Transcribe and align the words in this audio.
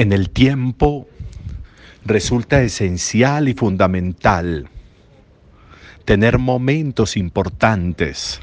en 0.00 0.12
el 0.12 0.30
tiempo 0.30 1.06
resulta 2.06 2.62
esencial 2.62 3.50
y 3.50 3.52
fundamental 3.52 4.70
tener 6.06 6.38
momentos 6.38 7.18
importantes 7.18 8.40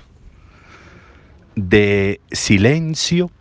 de 1.56 2.22
silencio, 2.32 3.32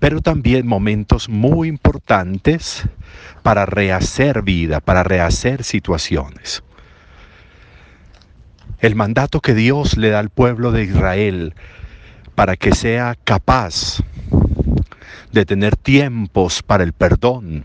pero 0.00 0.22
también 0.22 0.66
momentos 0.66 1.28
muy 1.28 1.68
importantes 1.68 2.82
para 3.44 3.64
rehacer 3.64 4.42
vida, 4.42 4.80
para 4.80 5.04
rehacer 5.04 5.62
situaciones. 5.62 6.64
El 8.80 8.96
mandato 8.96 9.40
que 9.40 9.54
Dios 9.54 9.96
le 9.96 10.10
da 10.10 10.18
al 10.18 10.30
pueblo 10.30 10.72
de 10.72 10.82
Israel 10.82 11.54
para 12.34 12.56
que 12.56 12.74
sea 12.74 13.16
capaz 13.22 14.00
de 15.32 15.44
tener 15.44 15.76
tiempos 15.76 16.62
para 16.62 16.84
el 16.84 16.92
perdón, 16.92 17.64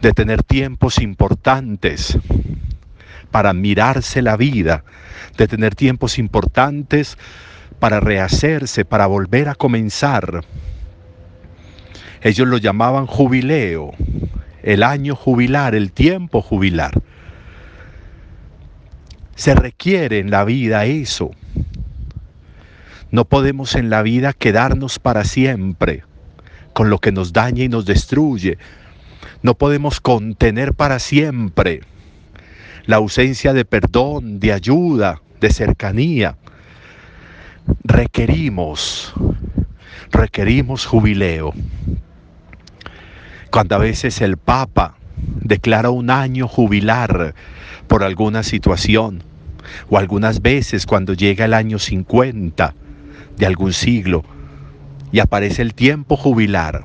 de 0.00 0.12
tener 0.12 0.42
tiempos 0.42 0.98
importantes 1.00 2.18
para 3.30 3.52
mirarse 3.52 4.22
la 4.22 4.36
vida, 4.36 4.84
de 5.36 5.46
tener 5.46 5.74
tiempos 5.74 6.18
importantes 6.18 7.18
para 7.78 8.00
rehacerse, 8.00 8.84
para 8.84 9.06
volver 9.06 9.48
a 9.48 9.54
comenzar. 9.54 10.44
Ellos 12.22 12.46
lo 12.46 12.58
llamaban 12.58 13.06
jubileo, 13.06 13.92
el 14.62 14.82
año 14.82 15.16
jubilar, 15.16 15.74
el 15.74 15.92
tiempo 15.92 16.42
jubilar. 16.42 16.92
Se 19.34 19.54
requiere 19.54 20.18
en 20.18 20.30
la 20.30 20.44
vida 20.44 20.84
eso. 20.84 21.30
No 23.10 23.24
podemos 23.24 23.74
en 23.74 23.90
la 23.90 24.02
vida 24.02 24.34
quedarnos 24.34 24.98
para 24.98 25.24
siempre 25.24 26.04
con 26.72 26.90
lo 26.90 26.98
que 26.98 27.12
nos 27.12 27.32
daña 27.32 27.64
y 27.64 27.68
nos 27.68 27.86
destruye. 27.86 28.58
No 29.42 29.54
podemos 29.54 30.00
contener 30.00 30.74
para 30.74 30.98
siempre 30.98 31.80
la 32.86 32.96
ausencia 32.96 33.52
de 33.52 33.64
perdón, 33.64 34.40
de 34.40 34.52
ayuda, 34.52 35.20
de 35.40 35.50
cercanía. 35.50 36.36
Requerimos, 37.84 39.12
requerimos 40.10 40.86
jubileo. 40.86 41.52
Cuando 43.50 43.74
a 43.74 43.78
veces 43.78 44.20
el 44.20 44.36
Papa 44.36 44.96
declara 45.16 45.90
un 45.90 46.10
año 46.10 46.48
jubilar 46.48 47.34
por 47.88 48.04
alguna 48.04 48.42
situación, 48.42 49.22
o 49.88 49.98
algunas 49.98 50.42
veces 50.42 50.86
cuando 50.86 51.14
llega 51.14 51.44
el 51.44 51.54
año 51.54 51.78
50 51.78 52.74
de 53.36 53.46
algún 53.46 53.72
siglo 53.72 54.24
y 55.12 55.18
aparece 55.18 55.62
el 55.62 55.74
tiempo 55.74 56.16
jubilar, 56.16 56.84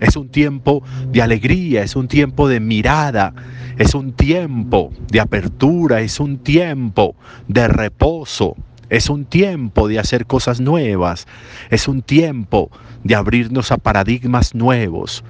es 0.00 0.16
un 0.16 0.28
tiempo 0.28 0.82
de 1.10 1.22
alegría, 1.22 1.82
es 1.82 1.96
un 1.96 2.08
tiempo 2.08 2.48
de 2.48 2.60
mirada, 2.60 3.32
es 3.78 3.94
un 3.94 4.12
tiempo 4.12 4.92
de 5.08 5.20
apertura, 5.20 6.00
es 6.00 6.20
un 6.20 6.38
tiempo 6.38 7.14
de 7.48 7.68
reposo, 7.68 8.56
es 8.90 9.08
un 9.08 9.24
tiempo 9.24 9.88
de 9.88 9.98
hacer 9.98 10.26
cosas 10.26 10.60
nuevas, 10.60 11.26
es 11.70 11.88
un 11.88 12.02
tiempo 12.02 12.70
de 13.04 13.14
abrirnos 13.14 13.72
a 13.72 13.78
paradigmas 13.78 14.54
nuevos, 14.54 15.24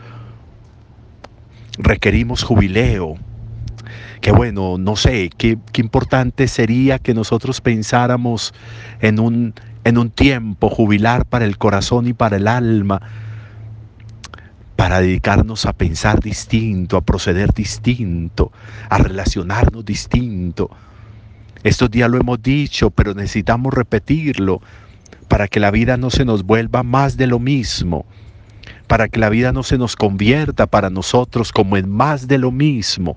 requerimos 1.78 2.42
jubileo. 2.42 3.16
Que 4.20 4.32
bueno, 4.32 4.76
no 4.78 4.96
sé, 4.96 5.30
qué, 5.36 5.58
qué 5.72 5.82
importante 5.82 6.48
sería 6.48 6.98
que 6.98 7.14
nosotros 7.14 7.60
pensáramos 7.60 8.54
en 9.00 9.20
un, 9.20 9.54
en 9.86 9.98
un 9.98 10.10
tiempo 10.10 10.68
jubilar 10.68 11.26
para 11.26 11.44
el 11.44 11.58
corazón 11.58 12.08
y 12.08 12.12
para 12.12 12.38
el 12.38 12.48
alma, 12.48 13.00
para 14.74 15.00
dedicarnos 15.00 15.64
a 15.64 15.74
pensar 15.74 16.18
distinto, 16.18 16.96
a 16.96 17.02
proceder 17.02 17.54
distinto, 17.54 18.50
a 18.90 18.98
relacionarnos 18.98 19.84
distinto. 19.84 20.70
Estos 21.62 21.88
días 21.88 22.10
lo 22.10 22.18
hemos 22.18 22.42
dicho, 22.42 22.90
pero 22.90 23.14
necesitamos 23.14 23.72
repetirlo 23.72 24.60
para 25.28 25.46
que 25.46 25.60
la 25.60 25.70
vida 25.70 25.96
no 25.96 26.10
se 26.10 26.24
nos 26.24 26.42
vuelva 26.42 26.82
más 26.82 27.16
de 27.16 27.28
lo 27.28 27.38
mismo 27.38 28.06
para 28.88 29.08
que 29.08 29.20
la 29.20 29.28
vida 29.28 29.52
no 29.52 29.62
se 29.62 29.78
nos 29.78 29.96
convierta 29.96 30.66
para 30.66 30.90
nosotros 30.90 31.52
como 31.52 31.76
en 31.76 31.90
más 31.90 32.28
de 32.28 32.38
lo 32.38 32.52
mismo. 32.52 33.16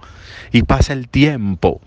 Y 0.52 0.63
pasa 0.63 0.94
el 0.94 1.08
tiempo, 1.09 1.79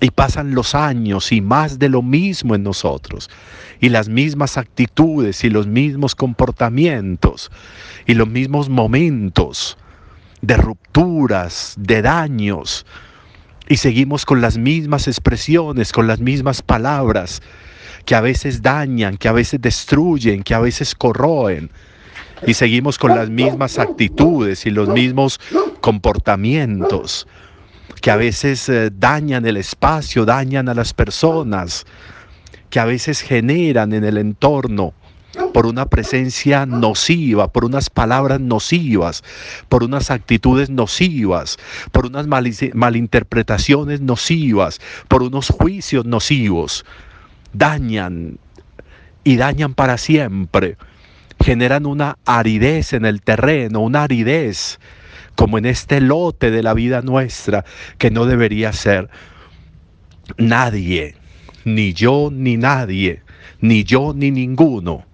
y 0.00 0.10
pasan 0.10 0.54
los 0.54 0.74
años 0.74 1.32
y 1.32 1.40
más 1.40 1.78
de 1.78 1.88
lo 1.88 2.02
mismo 2.02 2.54
en 2.54 2.62
nosotros. 2.62 3.30
Y 3.80 3.88
las 3.88 4.08
mismas 4.08 4.56
actitudes 4.56 5.44
y 5.44 5.50
los 5.50 5.66
mismos 5.66 6.14
comportamientos 6.14 7.50
y 8.06 8.14
los 8.14 8.28
mismos 8.28 8.68
momentos 8.68 9.76
de 10.42 10.56
rupturas, 10.56 11.74
de 11.78 12.02
daños. 12.02 12.86
Y 13.68 13.76
seguimos 13.76 14.24
con 14.24 14.40
las 14.40 14.58
mismas 14.58 15.06
expresiones, 15.08 15.92
con 15.92 16.06
las 16.06 16.20
mismas 16.20 16.62
palabras 16.62 17.42
que 18.04 18.14
a 18.14 18.20
veces 18.20 18.62
dañan, 18.62 19.16
que 19.16 19.28
a 19.28 19.32
veces 19.32 19.60
destruyen, 19.60 20.42
que 20.42 20.54
a 20.54 20.60
veces 20.60 20.94
corroen 20.94 21.70
y 22.46 22.54
seguimos 22.54 22.98
con 22.98 23.14
las 23.14 23.28
mismas 23.28 23.78
actitudes 23.78 24.64
y 24.66 24.70
los 24.70 24.88
mismos 24.88 25.38
comportamientos 25.80 27.26
que 28.00 28.10
a 28.10 28.16
veces 28.16 28.68
eh, 28.68 28.90
dañan 28.92 29.46
el 29.46 29.56
espacio, 29.56 30.24
dañan 30.24 30.68
a 30.68 30.74
las 30.74 30.94
personas, 30.94 31.86
que 32.70 32.80
a 32.80 32.84
veces 32.84 33.20
generan 33.20 33.92
en 33.92 34.04
el 34.04 34.18
entorno 34.18 34.94
por 35.52 35.66
una 35.66 35.86
presencia 35.86 36.66
nociva, 36.66 37.48
por 37.48 37.64
unas 37.64 37.90
palabras 37.90 38.40
nocivas, 38.40 39.22
por 39.68 39.84
unas 39.84 40.10
actitudes 40.10 40.70
nocivas, 40.70 41.56
por 41.92 42.06
unas 42.06 42.26
malinterpretaciones 42.26 44.00
nocivas, 44.00 44.80
por 45.08 45.22
unos 45.22 45.48
juicios 45.48 46.04
nocivos. 46.04 46.84
Dañan 47.52 48.38
y 49.24 49.36
dañan 49.36 49.74
para 49.74 49.98
siempre 49.98 50.76
generan 51.42 51.86
una 51.86 52.18
aridez 52.26 52.92
en 52.92 53.04
el 53.04 53.22
terreno, 53.22 53.80
una 53.80 54.02
aridez 54.02 54.78
como 55.40 55.56
en 55.56 55.64
este 55.64 56.02
lote 56.02 56.50
de 56.50 56.62
la 56.62 56.74
vida 56.74 57.00
nuestra 57.00 57.64
que 57.96 58.10
no 58.10 58.26
debería 58.26 58.74
ser. 58.74 59.08
Nadie, 60.36 61.14
ni 61.64 61.94
yo 61.94 62.28
ni 62.30 62.58
nadie, 62.58 63.22
ni 63.58 63.82
yo 63.84 64.12
ni 64.14 64.30
ninguno, 64.30 65.06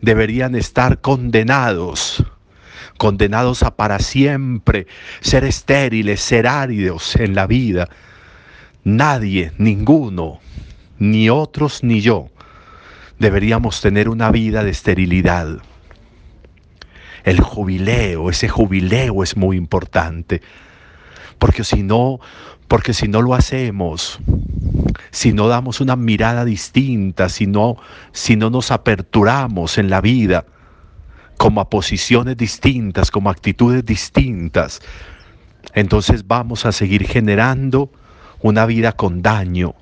deberían 0.00 0.56
estar 0.56 1.00
condenados, 1.00 2.24
condenados 2.98 3.62
a 3.62 3.76
para 3.76 4.00
siempre 4.00 4.88
ser 5.20 5.44
estériles, 5.44 6.20
ser 6.20 6.48
áridos 6.48 7.14
en 7.14 7.36
la 7.36 7.46
vida. 7.46 7.88
Nadie, 8.82 9.52
ninguno, 9.56 10.40
ni 10.98 11.30
otros 11.30 11.84
ni 11.84 12.00
yo, 12.00 12.28
deberíamos 13.20 13.80
tener 13.80 14.08
una 14.08 14.32
vida 14.32 14.64
de 14.64 14.70
esterilidad. 14.72 15.60
El 17.24 17.40
jubileo, 17.40 18.30
ese 18.30 18.48
jubileo 18.48 19.22
es 19.22 19.36
muy 19.36 19.56
importante, 19.56 20.40
porque 21.38 21.64
si 21.64 21.82
no, 21.82 22.20
porque 22.68 22.94
si 22.94 23.08
no 23.08 23.22
lo 23.22 23.34
hacemos, 23.34 24.18
si 25.10 25.32
no 25.32 25.48
damos 25.48 25.80
una 25.80 25.96
mirada 25.96 26.44
distinta, 26.44 27.28
si 27.28 27.46
no, 27.46 27.76
si 28.12 28.36
no 28.36 28.50
nos 28.50 28.70
aperturamos 28.70 29.78
en 29.78 29.90
la 29.90 30.00
vida 30.00 30.44
como 31.36 31.60
a 31.60 31.70
posiciones 31.70 32.36
distintas, 32.36 33.10
como 33.10 33.30
actitudes 33.30 33.84
distintas, 33.84 34.80
entonces 35.74 36.26
vamos 36.26 36.66
a 36.66 36.72
seguir 36.72 37.06
generando 37.06 37.90
una 38.40 38.66
vida 38.66 38.92
con 38.92 39.22
daño 39.22 39.74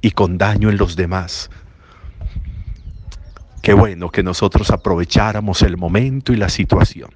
y 0.00 0.10
con 0.10 0.38
daño 0.38 0.70
en 0.70 0.76
los 0.76 0.96
demás. 0.96 1.50
Qué 3.62 3.74
bueno 3.74 4.10
que 4.10 4.24
nosotros 4.24 4.72
aprovecháramos 4.72 5.62
el 5.62 5.76
momento 5.76 6.32
y 6.32 6.36
la 6.36 6.48
situación. 6.48 7.10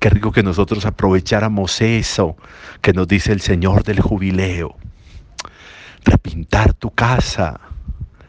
Qué 0.00 0.08
rico 0.08 0.32
que 0.32 0.42
nosotros 0.42 0.86
aprovecháramos 0.86 1.82
eso 1.82 2.38
que 2.80 2.94
nos 2.94 3.06
dice 3.06 3.32
el 3.32 3.42
Señor 3.42 3.84
del 3.84 4.00
jubileo. 4.00 4.78
Repintar 6.02 6.72
tu 6.72 6.92
casa, 6.92 7.60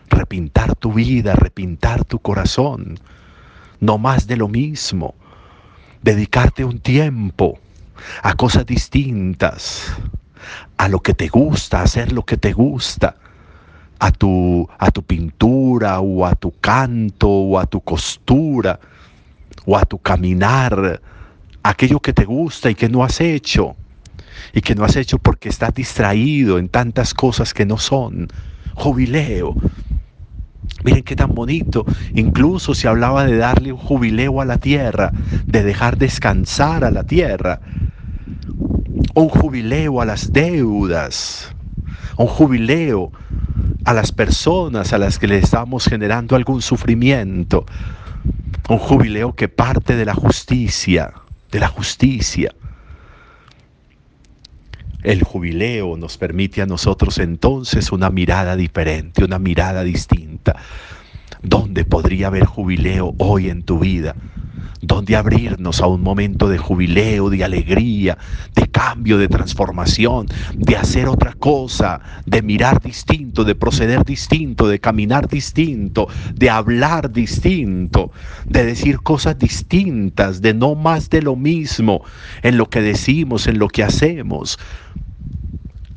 repintar 0.09 0.75
tu 0.75 0.91
vida, 0.91 1.35
repintar 1.35 2.03
tu 2.03 2.19
corazón. 2.19 2.99
No 3.79 3.97
más 3.97 4.27
de 4.27 4.35
lo 4.35 4.49
mismo. 4.49 5.15
Dedicarte 6.01 6.65
un 6.65 6.79
tiempo 6.79 7.59
a 8.23 8.33
cosas 8.33 8.65
distintas, 8.65 9.85
a 10.75 10.89
lo 10.89 10.99
que 10.99 11.13
te 11.13 11.29
gusta, 11.29 11.81
hacer 11.81 12.11
lo 12.11 12.25
que 12.25 12.35
te 12.35 12.51
gusta 12.51 13.15
a 13.99 14.11
tu, 14.11 14.67
a 14.77 14.91
tu 14.91 15.03
pintura 15.03 15.99
o 15.99 16.25
a 16.25 16.35
tu 16.35 16.51
canto 16.59 17.27
o 17.29 17.59
a 17.59 17.65
tu 17.65 17.81
costura 17.81 18.79
o 19.65 19.77
a 19.77 19.85
tu 19.85 19.99
caminar, 19.99 21.01
aquello 21.61 21.99
que 21.99 22.13
te 22.13 22.25
gusta 22.25 22.69
y 22.69 22.75
que 22.75 22.89
no 22.89 23.03
has 23.03 23.19
hecho 23.21 23.75
y 24.53 24.61
que 24.61 24.73
no 24.73 24.83
has 24.83 24.95
hecho 24.95 25.19
porque 25.19 25.49
estás 25.49 25.73
distraído 25.73 26.57
en 26.57 26.69
tantas 26.69 27.13
cosas 27.13 27.53
que 27.53 27.65
no 27.65 27.77
son. 27.77 28.27
Jubileo. 28.73 29.55
Miren 30.83 31.03
qué 31.03 31.15
tan 31.15 31.35
bonito. 31.35 31.85
Incluso 32.13 32.73
se 32.73 32.87
hablaba 32.87 33.25
de 33.25 33.37
darle 33.37 33.73
un 33.73 33.77
jubileo 33.77 34.41
a 34.41 34.45
la 34.45 34.57
tierra, 34.57 35.11
de 35.45 35.63
dejar 35.63 35.97
descansar 35.97 36.83
a 36.85 36.91
la 36.91 37.03
tierra. 37.03 37.59
Un 39.13 39.29
jubileo 39.29 40.01
a 40.01 40.05
las 40.05 40.31
deudas. 40.31 41.53
Un 42.17 42.27
jubileo 42.27 43.11
a 43.89 43.93
las 43.93 44.11
personas 44.11 44.93
a 44.93 44.99
las 44.99 45.17
que 45.17 45.25
le 45.25 45.39
estamos 45.39 45.85
generando 45.85 46.35
algún 46.35 46.61
sufrimiento. 46.61 47.65
Un 48.69 48.77
jubileo 48.77 49.33
que 49.33 49.47
parte 49.49 49.95
de 49.95 50.05
la 50.05 50.13
justicia, 50.13 51.11
de 51.51 51.59
la 51.59 51.69
justicia. 51.69 52.53
El 55.01 55.23
jubileo 55.23 55.97
nos 55.97 56.19
permite 56.19 56.61
a 56.61 56.67
nosotros 56.67 57.17
entonces 57.17 57.91
una 57.91 58.11
mirada 58.11 58.55
diferente, 58.55 59.23
una 59.23 59.39
mirada 59.39 59.83
distinta. 59.83 60.55
¿Dónde 61.41 61.85
podría 61.85 62.27
haber 62.27 62.45
jubileo 62.45 63.15
hoy 63.17 63.49
en 63.49 63.63
tu 63.63 63.79
vida? 63.79 64.17
¿Dónde 64.81 65.15
abrirnos 65.15 65.81
a 65.81 65.87
un 65.87 66.01
momento 66.01 66.49
de 66.49 66.57
jubileo, 66.57 67.29
de 67.29 67.43
alegría, 67.43 68.17
de 68.55 68.67
cambio, 68.67 69.17
de 69.17 69.27
transformación, 69.27 70.27
de 70.55 70.75
hacer 70.75 71.07
otra 71.07 71.33
cosa, 71.33 72.01
de 72.25 72.41
mirar 72.41 72.81
distinto, 72.81 73.43
de 73.45 73.55
proceder 73.55 74.03
distinto, 74.03 74.67
de 74.67 74.79
caminar 74.79 75.27
distinto, 75.29 76.07
de 76.33 76.49
hablar 76.49 77.11
distinto, 77.11 78.11
de 78.45 78.65
decir 78.65 78.99
cosas 78.99 79.37
distintas, 79.37 80.41
de 80.41 80.53
no 80.53 80.75
más 80.75 81.09
de 81.09 81.21
lo 81.21 81.35
mismo 81.37 82.03
en 82.41 82.57
lo 82.57 82.69
que 82.69 82.81
decimos, 82.81 83.47
en 83.47 83.59
lo 83.59 83.67
que 83.69 83.83
hacemos? 83.83 84.59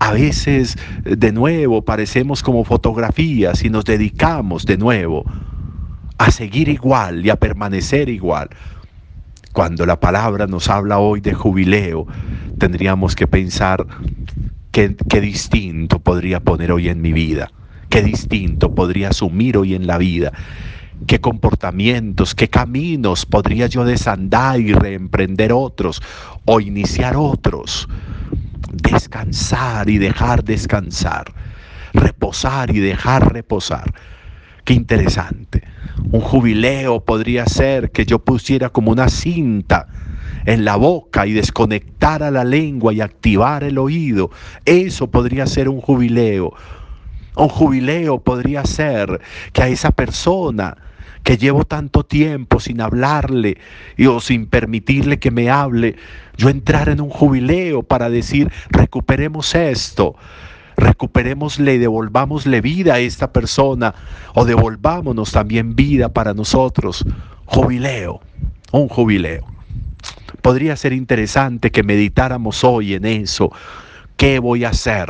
A 0.03 0.11
veces, 0.11 0.77
de 1.05 1.31
nuevo, 1.31 1.83
parecemos 1.83 2.43
como 2.43 2.65
fotografías 2.65 3.65
y 3.65 3.71
nos 3.71 3.85
dedicamos 3.85 4.67
de 4.67 4.77
nuevo 4.77 5.25
a 6.19 6.33
seguir 6.33 6.69
igual 6.69 7.25
y 7.25 7.31
a 7.31 7.37
permanecer 7.37 8.09
igual. 8.09 8.49
Cuando 9.53 9.87
la 9.87 10.01
palabra 10.01 10.49
nos 10.49 10.69
habla 10.69 10.99
hoy 10.99 11.21
de 11.21 11.35
jubileo, 11.35 12.09
tendríamos 12.59 13.15
que 13.15 13.29
pensar 13.29 13.87
qué, 14.73 14.97
qué 15.09 15.21
distinto 15.21 16.01
podría 16.01 16.41
poner 16.41 16.73
hoy 16.73 16.89
en 16.89 17.01
mi 17.01 17.13
vida, 17.13 17.53
qué 17.89 18.03
distinto 18.03 18.75
podría 18.75 19.11
asumir 19.11 19.57
hoy 19.57 19.77
en 19.77 19.87
la 19.87 19.99
vida 19.99 20.33
qué 21.07 21.21
comportamientos, 21.21 22.35
qué 22.35 22.49
caminos 22.49 23.27
podría 23.27 23.67
yo 23.67 23.85
desandar 23.85 24.61
y 24.61 24.73
reemprender 24.73 25.53
otros 25.53 26.01
o 26.45 26.61
iniciar 26.61 27.17
otros 27.17 27.89
descansar 28.73 29.89
y 29.89 29.99
dejar 29.99 30.43
descansar, 30.43 31.33
reposar 31.93 32.75
y 32.75 32.81
dejar 32.81 33.33
reposar. 33.33 33.93
Qué 34.65 34.75
interesante. 34.75 35.63
Un 36.11 36.21
jubileo 36.21 37.05
podría 37.05 37.47
ser 37.47 37.91
que 37.91 38.07
yo 38.07 38.19
pusiera 38.19 38.71
como 38.71 38.91
una 38.91 39.09
cinta 39.09 39.89
en 40.47 40.65
la 40.65 40.77
boca 40.77 41.27
y 41.27 41.33
desconectara 41.33 42.31
la 42.31 42.45
lengua 42.45 42.93
y 42.93 43.01
activar 43.01 43.65
el 43.65 43.79
oído. 43.79 44.31
Eso 44.65 45.11
podría 45.11 45.47
ser 45.47 45.69
un 45.69 45.81
jubileo. 45.81 46.55
Un 47.37 47.49
jubileo 47.49 48.21
podría 48.21 48.65
ser 48.65 49.21
que 49.53 49.63
a 49.63 49.69
esa 49.69 49.91
persona 49.91 50.77
que 51.23 51.37
llevo 51.37 51.65
tanto 51.65 52.05
tiempo 52.05 52.61
sin 52.61 52.81
hablarle 52.81 53.59
y, 53.97 54.07
o 54.07 54.21
sin 54.21 54.47
permitirle 54.47 55.19
que 55.19 55.31
me 55.31 55.51
hable, 55.51 55.97
yo 56.37 56.49
entrar 56.49 56.89
en 56.89 57.01
un 57.01 57.11
jubileo 57.11 57.83
para 57.83 58.11
decir, 58.11 58.51
recuperemos 58.71 59.55
esto, 59.55 60.17
recuperémosle 60.77 61.79
devolvámosle 61.79 62.61
vida 62.61 62.95
a 62.95 62.99
esta 62.99 63.33
persona 63.33 63.95
o 64.35 64.45
devolvámonos 64.45 65.33
también 65.33 65.77
vida 65.77 66.09
para 66.09 66.35
nosotros. 66.35 67.05
Jubileo, 67.45 68.21
un 68.73 68.89
jubileo. 68.89 69.47
Podría 70.41 70.75
ser 70.77 70.93
interesante 70.93 71.71
que 71.71 71.85
meditáramos 71.85 72.65
hoy 72.65 72.95
en 72.95 73.05
eso. 73.05 73.53
¿Qué 74.17 74.41
voy 74.41 74.65
a 74.65 74.71
hacer? 74.71 75.09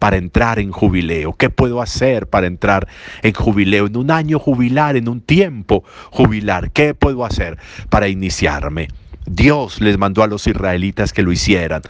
Para 0.00 0.16
entrar 0.16 0.58
en 0.58 0.72
jubileo? 0.72 1.34
¿Qué 1.34 1.50
puedo 1.50 1.80
hacer 1.80 2.26
para 2.26 2.48
entrar 2.48 2.88
en 3.22 3.34
jubileo? 3.34 3.86
En 3.86 3.96
un 3.96 4.10
año 4.10 4.40
jubilar, 4.40 4.96
en 4.96 5.08
un 5.08 5.20
tiempo 5.20 5.84
jubilar, 6.10 6.72
¿qué 6.72 6.94
puedo 6.94 7.24
hacer 7.24 7.58
para 7.88 8.08
iniciarme? 8.08 8.88
Dios 9.26 9.80
les 9.80 9.98
mandó 9.98 10.24
a 10.24 10.26
los 10.26 10.48
israelitas 10.48 11.12
que 11.12 11.22
lo 11.22 11.30
hicieran. 11.30 11.82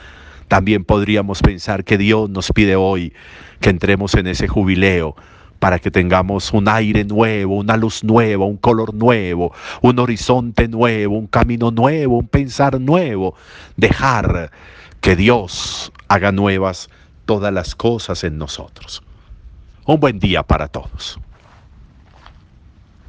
También 0.49 0.85
podríamos 0.85 1.41
pensar 1.41 1.85
que 1.85 1.97
Dios 1.97 2.29
nos 2.29 2.51
pide 2.53 2.77
hoy 2.77 3.15
que 3.61 3.71
entremos 3.71 4.15
en 4.15 4.27
ese 4.27 4.49
jubileo 4.49 5.15
para 5.61 5.79
que 5.79 5.91
tengamos 5.91 6.53
un 6.53 6.69
aire 6.69 7.05
nuevo, 7.05 7.57
una 7.59 7.77
luz 7.77 8.03
nueva, 8.03 8.47
un 8.47 8.57
color 8.57 8.93
nuevo, 8.95 9.55
un 9.83 9.99
horizonte 9.99 10.67
nuevo, 10.67 11.17
un 11.17 11.29
camino 11.29 11.71
nuevo, 11.71 12.19
un 12.19 12.27
pensar 12.27 12.81
nuevo. 12.81 13.37
Dejar 13.77 14.51
que 15.01 15.15
Dios 15.15 15.93
haga 16.09 16.33
nuevas 16.33 16.91
todas 17.25 17.53
las 17.53 17.75
cosas 17.75 18.25
en 18.25 18.39
nosotros. 18.39 19.03
Un 19.87 20.01
buen 20.01 20.19
día 20.19 20.43
para 20.43 20.69
todos. 20.69 21.19